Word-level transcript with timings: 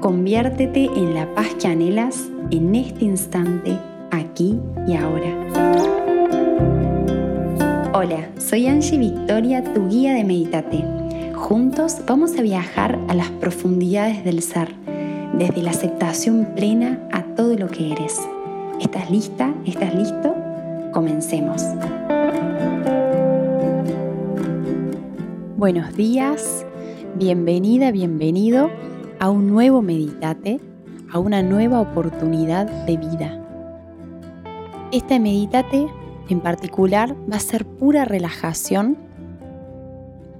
Conviértete 0.00 0.86
en 0.86 1.14
la 1.14 1.32
paz 1.34 1.54
que 1.60 1.68
anhelas 1.68 2.28
en 2.50 2.74
este 2.74 3.04
instante, 3.04 3.78
aquí 4.10 4.58
y 4.88 4.96
ahora. 4.96 5.28
Hola, 7.94 8.28
soy 8.38 8.66
Angie 8.66 8.98
Victoria, 8.98 9.62
tu 9.62 9.88
guía 9.88 10.14
de 10.14 10.24
Meditate. 10.24 10.84
Juntos 11.34 11.98
vamos 12.06 12.36
a 12.38 12.42
viajar 12.42 12.98
a 13.08 13.14
las 13.14 13.30
profundidades 13.30 14.24
del 14.24 14.42
ser, 14.42 14.74
desde 15.38 15.62
la 15.62 15.70
aceptación 15.70 16.48
plena 16.56 16.98
a 17.12 17.22
todo 17.36 17.56
lo 17.56 17.68
que 17.68 17.92
eres. 17.92 18.20
¿Estás 18.80 19.10
lista? 19.10 19.54
¿Estás 19.64 19.94
listo? 19.94 20.34
Comencemos. 20.92 21.62
Buenos 25.56 25.94
días, 25.94 26.66
bienvenida, 27.16 27.90
bienvenido 27.90 28.70
a 29.20 29.28
un 29.28 29.48
nuevo 29.48 29.82
meditate, 29.82 30.60
a 31.10 31.18
una 31.18 31.42
nueva 31.42 31.80
oportunidad 31.80 32.66
de 32.86 32.96
vida. 32.96 33.38
Este 34.92 35.20
meditate 35.20 35.88
en 36.28 36.40
particular 36.40 37.14
va 37.30 37.36
a 37.36 37.40
ser 37.40 37.66
pura 37.66 38.04
relajación 38.04 38.96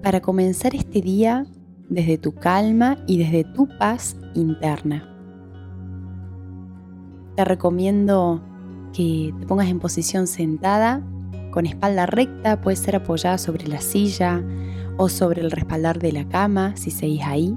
para 0.02 0.20
comenzar 0.20 0.74
este 0.74 1.00
día 1.00 1.46
desde 1.88 2.16
tu 2.16 2.32
calma 2.32 2.96
y 3.06 3.18
desde 3.18 3.44
tu 3.44 3.68
paz 3.78 4.16
interna. 4.34 5.08
Te 7.36 7.44
recomiendo 7.44 8.42
que 8.92 9.34
te 9.38 9.46
pongas 9.46 9.68
en 9.68 9.78
posición 9.78 10.26
sentada, 10.26 11.02
con 11.52 11.66
espalda 11.66 12.06
recta, 12.06 12.60
puede 12.60 12.76
ser 12.76 12.96
apoyada 12.96 13.38
sobre 13.38 13.68
la 13.68 13.80
silla 13.80 14.42
o 14.96 15.08
sobre 15.08 15.42
el 15.42 15.52
respaldar 15.52 16.00
de 16.00 16.10
la 16.10 16.28
cama 16.28 16.74
si 16.76 16.90
seguís 16.90 17.22
ahí. 17.22 17.56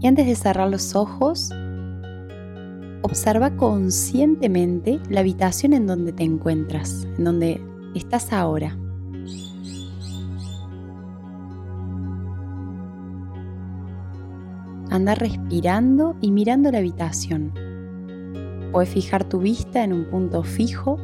Y 0.00 0.06
antes 0.06 0.26
de 0.26 0.36
cerrar 0.36 0.70
los 0.70 0.94
ojos, 0.94 1.50
observa 3.02 3.56
conscientemente 3.56 5.00
la 5.08 5.20
habitación 5.20 5.72
en 5.72 5.86
donde 5.86 6.12
te 6.12 6.22
encuentras, 6.22 7.08
en 7.16 7.24
donde 7.24 7.60
estás 7.94 8.32
ahora. 8.32 8.76
Anda 14.90 15.14
respirando 15.14 16.14
y 16.20 16.30
mirando 16.30 16.70
la 16.70 16.78
habitación. 16.78 17.52
Puedes 18.70 18.90
fijar 18.90 19.24
tu 19.24 19.38
vista 19.38 19.82
en 19.82 19.94
un 19.94 20.04
punto 20.04 20.42
fijo 20.42 20.98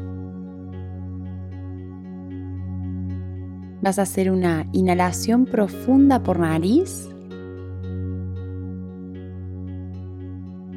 Vas 3.83 3.99
a 3.99 4.03
hacer 4.03 4.31
una 4.31 4.69
inhalación 4.71 5.45
profunda 5.45 6.23
por 6.23 6.39
nariz. 6.39 7.09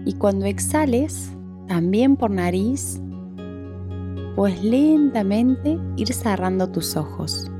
Y 0.05 0.13
cuando 0.13 0.47
exhales, 0.47 1.31
también 1.67 2.15
por 2.15 2.31
nariz, 2.31 2.99
puedes 4.35 4.63
lentamente 4.63 5.77
ir 5.97 6.11
cerrando 6.13 6.67
tus 6.71 6.97
ojos. 6.97 7.51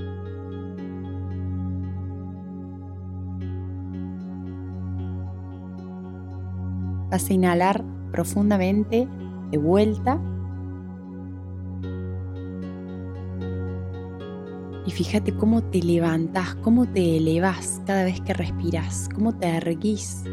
Vas 7.11 7.29
a 7.29 7.33
inhalar 7.33 7.85
profundamente 8.11 9.07
de 9.51 9.57
vuelta 9.59 10.19
Y 14.85 14.91
fíjate 14.91 15.35
cómo 15.35 15.63
te 15.63 15.81
levantas, 15.81 16.55
cómo 16.55 16.85
te 16.85 17.17
elevas 17.17 17.81
cada 17.87 18.03
vez 18.03 18.21
que 18.21 18.33
respiras, 18.33 19.09
cómo 19.13 19.35
te 19.35 19.47
erguís. 19.47 20.23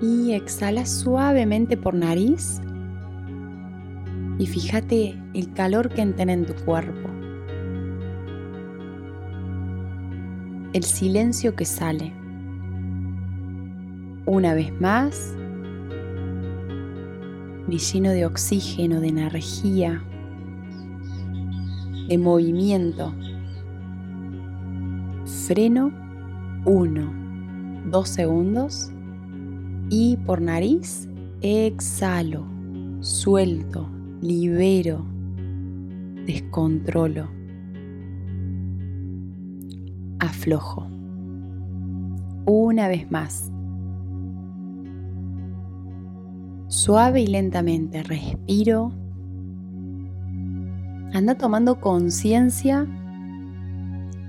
Y 0.00 0.32
exhala 0.32 0.86
suavemente 0.86 1.76
por 1.76 1.92
nariz. 1.94 2.60
Y 4.38 4.46
fíjate 4.46 5.20
el 5.34 5.52
calor 5.52 5.90
que 5.90 6.00
entra 6.00 6.32
en 6.32 6.46
tu 6.46 6.54
cuerpo. 6.64 7.10
El 10.72 10.84
silencio 10.84 11.54
que 11.54 11.64
sale. 11.66 12.12
Una 14.24 14.54
vez 14.54 14.72
más. 14.80 15.34
Me 17.66 17.76
lleno 17.76 18.10
de 18.10 18.24
oxígeno, 18.24 19.00
de 19.00 19.08
energía, 19.08 20.02
de 22.08 22.18
movimiento. 22.18 23.12
Freno 25.46 25.92
1, 26.64 27.12
2 27.90 28.08
segundos 28.08 28.90
y 29.90 30.16
por 30.16 30.40
nariz 30.40 31.08
exhalo, 31.40 32.44
suelto, 33.00 33.88
libero, 34.20 35.04
descontrolo, 36.26 37.28
aflojo. 40.18 40.88
Una 42.46 42.88
vez 42.88 43.10
más. 43.10 43.52
Suave 46.68 47.22
y 47.22 47.26
lentamente 47.26 48.02
respiro 48.02 48.92
Anda 51.12 51.34
tomando 51.36 51.80
conciencia 51.80 52.86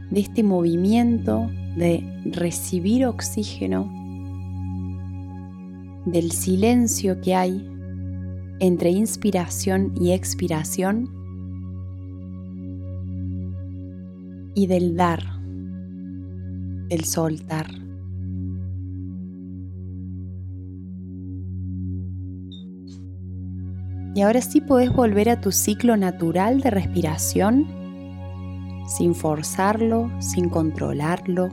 de 0.09 0.19
este 0.19 0.43
movimiento 0.43 1.49
de 1.75 2.03
recibir 2.25 3.05
oxígeno, 3.05 3.91
del 6.05 6.31
silencio 6.31 7.21
que 7.21 7.35
hay 7.35 7.69
entre 8.59 8.89
inspiración 8.89 9.93
y 9.99 10.11
expiración 10.11 11.09
y 14.55 14.67
del 14.67 14.95
dar, 14.95 15.23
del 16.89 17.05
soltar. 17.05 17.88
Y 24.15 24.21
ahora 24.21 24.41
sí 24.41 24.59
puedes 24.59 24.91
volver 24.91 25.29
a 25.29 25.39
tu 25.39 25.51
ciclo 25.51 25.95
natural 25.95 26.61
de 26.61 26.71
respiración 26.71 27.79
sin 28.89 29.13
forzarlo, 29.13 30.09
sin 30.19 30.49
controlarlo. 30.49 31.49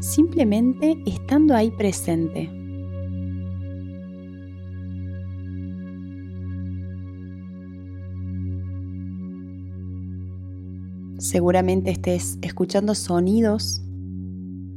Simplemente 0.00 0.96
estando 1.06 1.54
ahí 1.54 1.72
presente. 1.72 2.48
Seguramente 11.18 11.90
estés 11.90 12.38
escuchando 12.42 12.94
sonidos, 12.94 13.82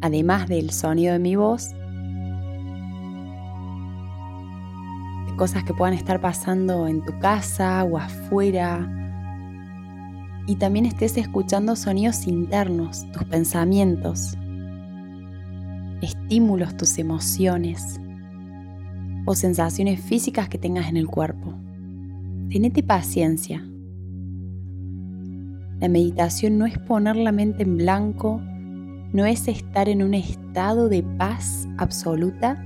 además 0.01 0.47
del 0.47 0.71
sonido 0.71 1.13
de 1.13 1.19
mi 1.19 1.35
voz, 1.35 1.69
cosas 5.39 5.63
que 5.63 5.73
puedan 5.73 5.93
estar 5.93 6.19
pasando 6.19 6.85
en 6.85 7.01
tu 7.01 7.17
casa 7.17 7.81
o 7.85 7.97
afuera. 7.97 8.85
Y 10.47 10.57
también 10.57 10.85
estés 10.85 11.15
escuchando 11.15 11.77
sonidos 11.77 12.27
internos, 12.27 13.09
tus 13.13 13.23
pensamientos, 13.23 14.37
estímulos, 16.01 16.75
tus 16.75 16.99
emociones 16.99 18.01
o 19.25 19.33
sensaciones 19.33 20.01
físicas 20.01 20.49
que 20.49 20.57
tengas 20.57 20.89
en 20.89 20.97
el 20.97 21.07
cuerpo. 21.07 21.53
Tenete 22.49 22.83
paciencia. 22.83 23.65
La 25.79 25.87
meditación 25.87 26.57
no 26.57 26.65
es 26.65 26.77
poner 26.79 27.15
la 27.15 27.31
mente 27.31 27.63
en 27.63 27.77
blanco, 27.77 28.41
no 29.13 29.25
es 29.25 29.47
estar 29.47 29.87
en 29.87 30.03
un 30.03 30.15
estado 30.15 30.89
de 30.89 31.01
paz 31.01 31.65
absoluta, 31.77 32.61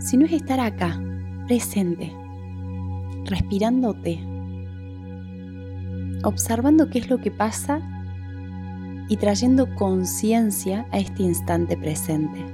sino 0.00 0.26
es 0.26 0.32
estar 0.32 0.60
acá, 0.60 1.00
presente, 1.48 2.12
respirándote, 3.24 4.20
observando 6.22 6.90
qué 6.90 6.98
es 6.98 7.08
lo 7.08 7.16
que 7.18 7.30
pasa 7.30 7.80
y 9.08 9.16
trayendo 9.16 9.74
conciencia 9.74 10.86
a 10.92 10.98
este 10.98 11.22
instante 11.22 11.74
presente. 11.78 12.44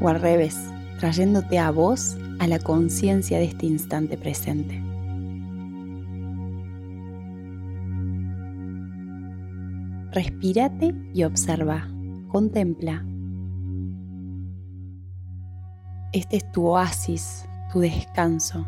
O 0.00 0.08
al 0.08 0.20
revés, 0.20 0.56
trayéndote 1.00 1.58
a 1.58 1.72
vos 1.72 2.16
a 2.38 2.46
la 2.46 2.60
conciencia 2.60 3.38
de 3.38 3.46
este 3.46 3.66
instante 3.66 4.16
presente. 4.16 4.80
Respírate 10.12 10.94
y 11.12 11.24
observa, 11.24 11.88
contempla 12.28 13.04
este 16.12 16.36
es 16.38 16.52
tu 16.52 16.66
oasis, 16.66 17.48
tu 17.72 17.80
descanso. 17.80 18.66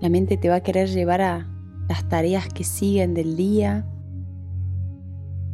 La 0.00 0.08
mente 0.08 0.36
te 0.36 0.48
va 0.48 0.56
a 0.56 0.60
querer 0.62 0.88
llevar 0.88 1.20
a 1.20 1.46
las 1.88 2.08
tareas 2.08 2.48
que 2.48 2.64
siguen 2.64 3.14
del 3.14 3.36
día, 3.36 3.86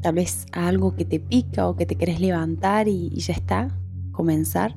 tal 0.01 0.15
vez 0.15 0.47
a 0.53 0.69
algo 0.69 0.95
que 0.95 1.05
te 1.05 1.21
pica 1.21 1.69
o 1.69 1.77
que 1.77 1.87
te 1.87 1.97
querés 1.97 2.21
levantar 2.21 2.89
y, 2.89 3.11
y 3.13 3.21
ya 3.21 3.35
está, 3.35 3.69
comenzar. 4.13 4.77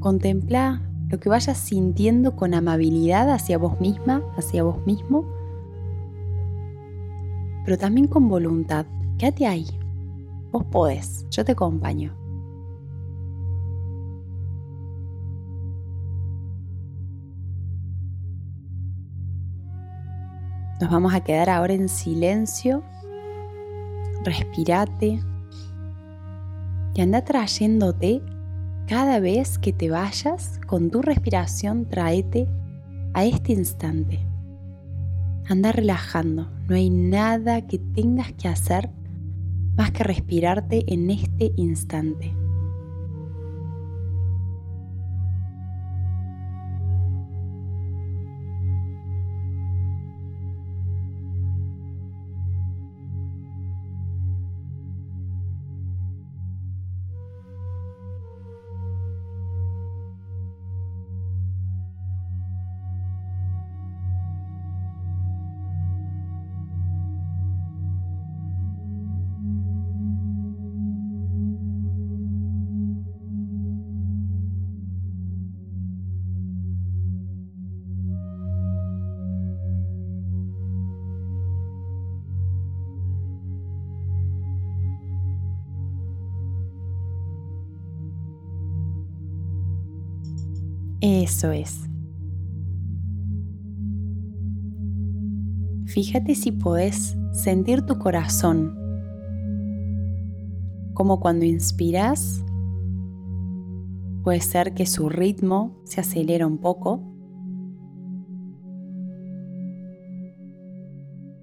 Contempla 0.00 0.82
lo 1.08 1.18
que 1.20 1.28
vayas 1.28 1.58
sintiendo 1.58 2.36
con 2.36 2.54
amabilidad 2.54 3.30
hacia 3.30 3.58
vos 3.58 3.80
misma, 3.80 4.22
hacia 4.36 4.62
vos 4.62 4.84
mismo, 4.86 5.24
pero 7.64 7.78
también 7.78 8.06
con 8.06 8.28
voluntad. 8.28 8.86
Quédate 9.18 9.46
ahí. 9.46 9.66
Vos 10.52 10.64
podés, 10.64 11.26
yo 11.30 11.44
te 11.44 11.52
acompaño. 11.52 12.14
Nos 20.80 20.90
vamos 20.90 21.14
a 21.14 21.20
quedar 21.20 21.48
ahora 21.48 21.72
en 21.72 21.88
silencio. 21.88 22.82
Respirate 24.24 25.20
y 26.94 27.00
anda 27.00 27.22
trayéndote 27.22 28.22
cada 28.86 29.20
vez 29.20 29.58
que 29.58 29.72
te 29.72 29.90
vayas 29.90 30.60
con 30.66 30.90
tu 30.90 31.02
respiración, 31.02 31.86
tráete 31.86 32.48
a 33.14 33.24
este 33.24 33.52
instante. 33.52 34.26
Anda 35.48 35.72
relajando, 35.72 36.50
no 36.68 36.74
hay 36.74 36.90
nada 36.90 37.66
que 37.66 37.78
tengas 37.78 38.32
que 38.32 38.48
hacer 38.48 38.90
más 39.76 39.92
que 39.92 40.04
respirarte 40.04 40.84
en 40.86 41.10
este 41.10 41.52
instante. 41.56 42.45
Eso 91.08 91.52
es. 91.52 91.88
Fíjate 95.84 96.34
si 96.34 96.50
podés 96.50 97.16
sentir 97.30 97.82
tu 97.82 97.96
corazón, 97.96 98.76
como 100.94 101.20
cuando 101.20 101.44
inspiras, 101.44 102.44
puede 104.24 104.40
ser 104.40 104.74
que 104.74 104.84
su 104.84 105.08
ritmo 105.08 105.80
se 105.84 106.00
acelera 106.00 106.44
un 106.44 106.58
poco. 106.58 107.00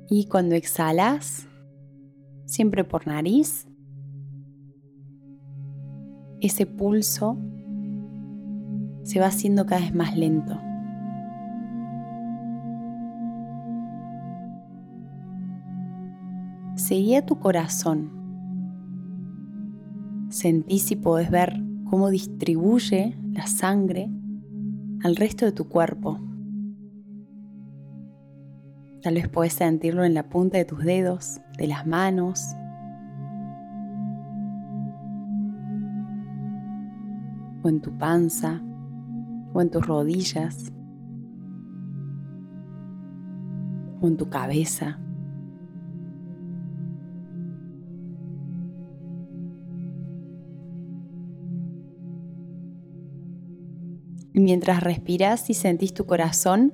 Y 0.10 0.26
cuando 0.26 0.56
exhalas, 0.56 1.48
siempre 2.44 2.84
por 2.84 3.08
nariz, 3.08 3.70
ese 6.42 6.66
pulso 6.66 7.38
se 9.04 9.20
va 9.20 9.28
haciendo 9.28 9.66
cada 9.66 9.82
vez 9.82 9.94
más 9.94 10.18
lento. 10.18 10.60
Seguía 16.76 17.26
tu 17.26 17.40
corazón. 17.40 18.12
Sentí 20.30 20.80
si 20.80 20.96
podés 20.96 21.30
ver 21.30 21.62
cómo 21.90 22.10
distribuye 22.10 23.16
la 23.32 23.46
sangre 23.46 24.10
al 25.04 25.16
resto 25.16 25.46
de 25.46 25.52
tu 25.52 25.68
cuerpo. 25.70 26.20
Tal 29.02 29.16
vez 29.16 29.28
puedes 29.28 29.54
sentirlo 29.54 30.06
en 30.06 30.14
la 30.14 30.30
punta 30.30 30.58
de 30.58 30.66
tus 30.66 30.80
dedos, 30.80 31.42
de 31.58 31.68
las 31.68 31.86
manos, 31.86 32.56
o 37.64 37.70
en 37.70 37.82
tu 37.82 37.98
panza 37.98 38.62
o 39.54 39.62
en 39.62 39.70
tus 39.70 39.86
rodillas 39.86 40.72
o 44.02 44.08
en 44.08 44.18
tu 44.18 44.30
cabeza. 44.30 45.00
Mientras 54.34 54.82
respiras 54.82 55.50
y 55.52 55.54
sentís 55.54 55.94
tu 55.94 56.06
corazón, 56.06 56.74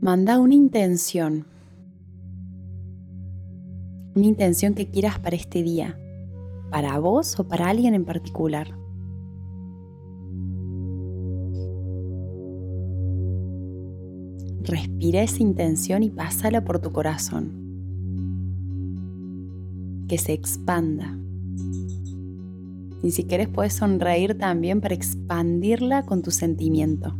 manda 0.00 0.40
una 0.40 0.54
intención. 0.54 1.46
Una 4.16 4.26
intención 4.26 4.74
que 4.74 4.90
quieras 4.90 5.20
para 5.20 5.36
este 5.36 5.62
día, 5.62 5.96
para 6.70 6.98
vos 6.98 7.38
o 7.38 7.46
para 7.46 7.68
alguien 7.68 7.94
en 7.94 8.04
particular. 8.04 8.85
Respira 14.66 15.22
esa 15.22 15.44
intención 15.44 16.02
y 16.02 16.10
pásala 16.10 16.64
por 16.64 16.80
tu 16.80 16.90
corazón. 16.90 17.52
Que 20.08 20.18
se 20.18 20.32
expanda. 20.32 21.16
Y 23.04 23.12
si 23.12 23.24
quieres 23.24 23.48
puedes 23.48 23.74
sonreír 23.74 24.36
también 24.36 24.80
para 24.80 24.96
expandirla 24.96 26.02
con 26.02 26.22
tu 26.22 26.32
sentimiento. 26.32 27.14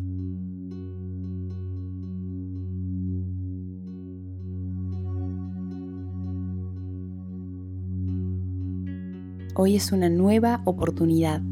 Hoy 9.55 9.77
es 9.77 9.93
una 9.93 10.09
nueva 10.09 10.63
oportunidad 10.65 11.43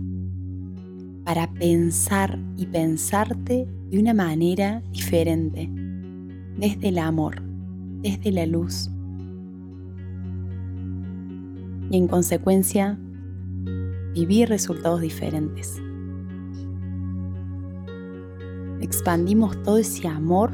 para 1.24 1.52
pensar 1.54 2.40
y 2.56 2.66
pensarte 2.66 3.68
de 3.90 3.98
una 3.98 4.12
manera 4.12 4.82
diferente 4.90 5.70
desde 6.56 6.88
el 6.88 6.98
amor, 6.98 7.42
desde 8.00 8.32
la 8.32 8.46
luz. 8.46 8.90
Y 11.90 11.96
en 11.96 12.08
consecuencia, 12.08 12.98
vivir 14.14 14.48
resultados 14.48 15.00
diferentes. 15.00 15.80
Expandimos 18.80 19.60
todo 19.62 19.78
ese 19.78 20.06
amor 20.08 20.52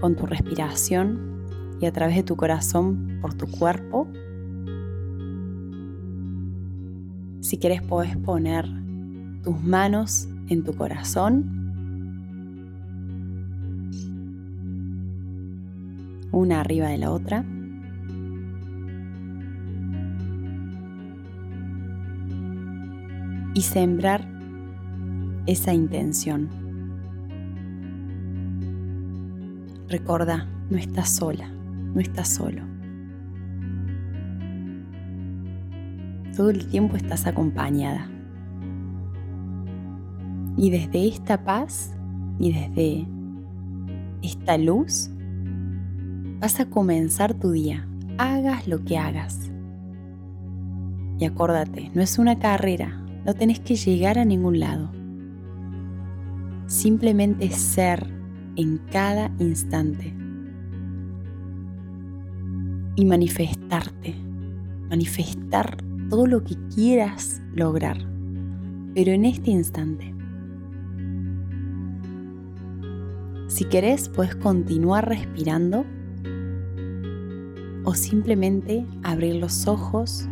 con 0.00 0.16
tu 0.16 0.26
respiración 0.26 1.36
y 1.80 1.86
a 1.86 1.92
través 1.92 2.16
de 2.16 2.22
tu 2.22 2.36
corazón 2.36 3.18
por 3.20 3.34
tu 3.34 3.46
cuerpo. 3.46 4.08
Si 7.40 7.58
quieres 7.58 7.82
puedes 7.82 8.16
poner 8.16 8.66
tus 9.42 9.62
manos 9.62 10.28
en 10.48 10.64
tu 10.64 10.74
corazón 10.74 11.55
una 16.36 16.60
arriba 16.60 16.88
de 16.88 16.98
la 16.98 17.10
otra. 17.10 17.44
Y 23.54 23.62
sembrar 23.62 24.28
esa 25.46 25.72
intención. 25.72 26.50
Recuerda, 29.88 30.46
no 30.68 30.76
estás 30.76 31.08
sola, 31.08 31.48
no 31.94 32.00
estás 32.00 32.28
solo. 32.28 32.62
Todo 36.36 36.50
el 36.50 36.66
tiempo 36.66 36.96
estás 36.96 37.26
acompañada. 37.26 38.10
Y 40.58 40.68
desde 40.68 41.08
esta 41.08 41.44
paz 41.44 41.94
y 42.38 42.52
desde 42.52 43.06
esta 44.20 44.58
luz, 44.58 45.10
vas 46.40 46.60
a 46.60 46.66
comenzar 46.66 47.34
tu 47.34 47.52
día, 47.52 47.86
hagas 48.18 48.68
lo 48.68 48.84
que 48.84 48.98
hagas. 48.98 49.50
Y 51.18 51.24
acuérdate, 51.24 51.90
no 51.94 52.02
es 52.02 52.18
una 52.18 52.38
carrera, 52.38 53.02
No 53.24 53.34
tenés 53.34 53.58
que 53.58 53.74
llegar 53.74 54.20
a 54.20 54.24
ningún 54.24 54.60
lado. 54.60 54.92
Simplemente 56.68 57.50
ser 57.50 58.06
en 58.54 58.78
cada 58.92 59.32
instante. 59.40 60.14
Y 62.94 63.04
manifestarte. 63.04 64.14
Manifestar 64.88 65.76
todo 66.08 66.28
lo 66.28 66.44
que 66.44 66.54
quieras 66.72 67.42
lograr. 67.52 67.96
Pero 68.94 69.10
en 69.10 69.24
este 69.24 69.50
instante. 69.50 70.14
Si 73.48 73.64
querés, 73.64 74.08
puedes 74.08 74.36
continuar 74.36 75.08
respirando 75.08 75.84
o 77.86 77.94
simplemente 77.94 78.84
abrir 79.02 79.36
los 79.36 79.66
ojos 79.66 80.28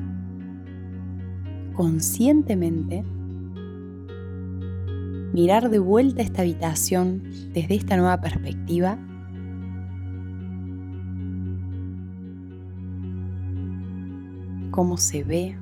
conscientemente 1.73 3.03
mirar 5.33 5.71
de 5.71 5.79
vuelta 5.79 6.21
esta 6.21 6.43
habitación 6.43 7.23
desde 7.55 7.77
esta 7.77 7.97
nueva 7.97 8.21
perspectiva 8.21 8.99
cómo 14.75 14.97
se 14.97 15.23
ve, 15.23 15.57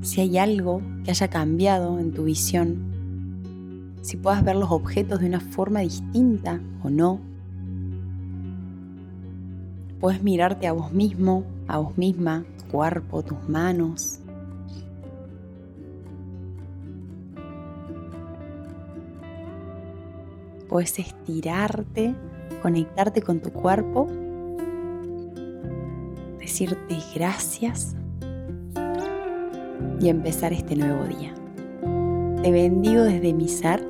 si 0.00 0.22
hay 0.22 0.38
algo 0.38 0.80
que 1.04 1.10
haya 1.10 1.28
cambiado 1.28 1.98
en 1.98 2.10
tu 2.10 2.24
visión, 2.24 3.92
si 4.00 4.16
puedas 4.16 4.42
ver 4.42 4.56
los 4.56 4.70
objetos 4.70 5.20
de 5.20 5.26
una 5.26 5.40
forma 5.40 5.80
distinta 5.80 6.62
o 6.82 6.88
no. 6.88 7.31
Puedes 10.02 10.20
mirarte 10.24 10.66
a 10.66 10.72
vos 10.72 10.92
mismo, 10.92 11.44
a 11.68 11.78
vos 11.78 11.96
misma, 11.96 12.44
tu 12.58 12.72
cuerpo, 12.72 13.22
tus 13.22 13.48
manos, 13.48 14.18
puedes 20.68 20.98
estirarte, 20.98 22.16
conectarte 22.62 23.22
con 23.22 23.38
tu 23.38 23.52
cuerpo, 23.52 24.08
decirte 26.40 26.98
gracias 27.14 27.94
y 30.00 30.08
empezar 30.08 30.52
este 30.52 30.74
nuevo 30.74 31.04
día. 31.04 31.32
Te 32.42 32.50
bendigo 32.50 33.04
desde 33.04 33.32
mi 33.32 33.46
ser 33.46 33.86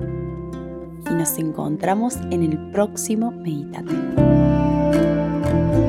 y 1.11 1.15
nos 1.15 1.39
encontramos 1.39 2.17
en 2.31 2.43
el 2.43 2.71
próximo 2.71 3.31
Meditate. 3.31 4.32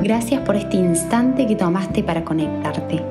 Gracias 0.03 0.41
por 0.41 0.55
este 0.55 0.77
instante 0.77 1.45
que 1.45 1.55
tomaste 1.55 2.03
para 2.03 2.23
conectarte. 2.23 3.01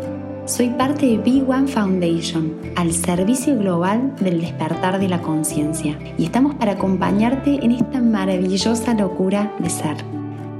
Soy 0.44 0.70
parte 0.70 1.06
de 1.06 1.18
Big 1.18 1.48
One 1.48 1.68
Foundation, 1.68 2.56
al 2.74 2.92
servicio 2.92 3.56
global 3.56 4.12
del 4.20 4.40
despertar 4.40 4.98
de 4.98 5.08
la 5.08 5.22
conciencia, 5.22 5.96
y 6.18 6.24
estamos 6.24 6.56
para 6.56 6.72
acompañarte 6.72 7.64
en 7.64 7.70
esta 7.70 8.00
maravillosa 8.00 8.92
locura 8.94 9.52
de 9.60 9.70
ser. 9.70 9.98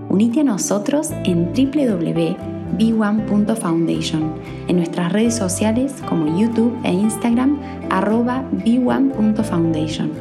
Unite 0.09 0.39
a 0.41 0.45
nosotros 0.45 1.11
en 1.25 1.53
www.b1.foundation, 1.53 4.35
en 4.69 4.77
nuestras 4.77 5.13
redes 5.13 5.35
sociales 5.35 5.97
como 6.09 6.39
YouTube 6.39 6.79
e 6.85 6.93
Instagram, 6.93 7.59
arroba 7.91 8.45
b1.foundation. 8.53 10.13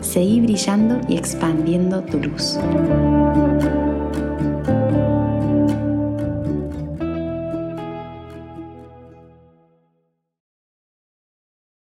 Seguí 0.00 0.40
brillando 0.40 1.00
y 1.08 1.16
expandiendo 1.16 2.02
tu 2.02 2.18
luz. 2.18 2.58